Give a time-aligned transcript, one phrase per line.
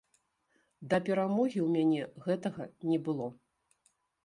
[0.93, 3.31] Да перамогі ў мяне гэтага не было.